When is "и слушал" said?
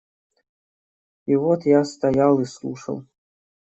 2.39-3.05